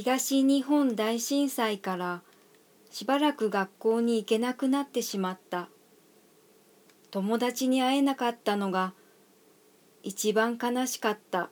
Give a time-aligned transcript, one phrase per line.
[0.00, 2.22] 東日本大震災から
[2.88, 5.70] しばらく学校に行けなくなってしまった。
[7.10, 8.94] 友達に会えなかったのが
[10.04, 11.50] 一番悲しかった。